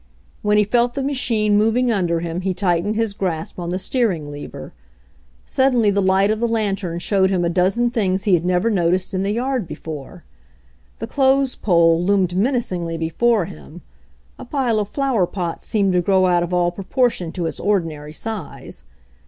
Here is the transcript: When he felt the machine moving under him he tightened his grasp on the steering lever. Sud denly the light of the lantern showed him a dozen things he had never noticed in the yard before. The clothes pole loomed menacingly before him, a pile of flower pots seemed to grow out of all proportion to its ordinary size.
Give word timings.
When 0.41 0.57
he 0.57 0.63
felt 0.63 0.95
the 0.95 1.03
machine 1.03 1.59
moving 1.59 1.91
under 1.91 2.21
him 2.21 2.41
he 2.41 2.55
tightened 2.55 2.95
his 2.95 3.13
grasp 3.13 3.59
on 3.59 3.69
the 3.69 3.77
steering 3.77 4.31
lever. 4.31 4.73
Sud 5.45 5.73
denly 5.73 5.93
the 5.93 6.01
light 6.01 6.31
of 6.31 6.39
the 6.39 6.47
lantern 6.47 6.97
showed 6.97 7.29
him 7.29 7.45
a 7.45 7.49
dozen 7.49 7.91
things 7.91 8.23
he 8.23 8.33
had 8.33 8.43
never 8.43 8.71
noticed 8.71 9.13
in 9.13 9.21
the 9.21 9.31
yard 9.33 9.67
before. 9.67 10.23
The 10.97 11.05
clothes 11.05 11.55
pole 11.55 12.03
loomed 12.03 12.35
menacingly 12.35 12.97
before 12.97 13.45
him, 13.45 13.83
a 14.39 14.43
pile 14.45 14.79
of 14.79 14.89
flower 14.89 15.27
pots 15.27 15.67
seemed 15.67 15.93
to 15.93 16.01
grow 16.01 16.25
out 16.25 16.41
of 16.41 16.51
all 16.51 16.71
proportion 16.71 17.31
to 17.33 17.45
its 17.45 17.59
ordinary 17.59 18.11
size. 18.11 18.81